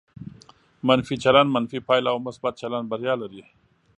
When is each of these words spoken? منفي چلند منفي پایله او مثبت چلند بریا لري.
منفي 0.87 1.15
چلند 1.23 1.49
منفي 1.55 1.79
پایله 1.87 2.09
او 2.13 2.19
مثبت 2.27 2.53
چلند 2.61 2.85
بریا 2.91 3.13
لري. 3.21 3.41